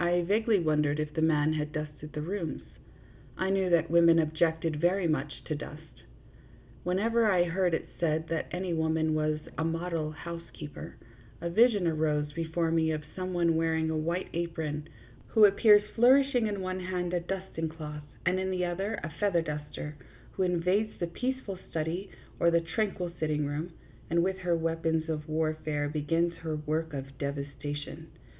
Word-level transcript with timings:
I 0.00 0.22
vaguely 0.22 0.58
wondered 0.58 0.98
if 0.98 1.14
the 1.14 1.22
man 1.22 1.52
had 1.52 1.70
dusted 1.70 2.12
the 2.12 2.22
rooms. 2.22 2.64
I 3.38 3.50
knew 3.50 3.70
that 3.70 3.88
women 3.88 4.18
objected 4.18 4.74
very 4.80 5.06
much 5.06 5.44
to 5.44 5.54
dust. 5.54 6.02
Whenever 6.82 7.30
I 7.30 7.44
heard 7.44 7.72
it 7.72 7.88
said 8.00 8.26
that 8.30 8.48
any 8.50 8.74
woman 8.74 9.14
was" 9.14 9.38
a 9.58 9.62
model 9.62 10.10
housekeeper" 10.10 10.96
a 11.40 11.48
vision 11.48 11.86
arose 11.86 12.32
before 12.32 12.72
me 12.72 12.90
of 12.90 13.04
some 13.14 13.32
one 13.32 13.54
wearing 13.54 13.90
a 13.90 13.96
white 13.96 14.26
apron, 14.32 14.88
who 15.28 15.44
appears 15.44 15.84
flourishing 15.94 16.48
in 16.48 16.60
one 16.60 16.80
hand 16.80 17.14
a 17.14 17.20
dusting 17.20 17.68
cloth 17.68 18.02
and 18.26 18.40
in 18.40 18.50
the 18.50 18.64
other 18.64 18.98
a 19.04 19.10
feather 19.20 19.40
duster; 19.40 19.94
who 20.32 20.42
invades 20.42 20.98
the 20.98 21.06
peaceful 21.06 21.56
study 21.70 22.10
or 22.40 22.50
the 22.50 22.60
tranquil 22.60 23.12
sitting 23.20 23.46
room, 23.46 23.70
and 24.10 24.24
with 24.24 24.38
her 24.40 24.56
weapons 24.56 25.08
of 25.08 25.28
warfare 25.28 25.88
begins 25.88 26.34
her 26.38 26.56
work 26.56 26.92
of 26.92 27.16
devastation. 27.18 28.08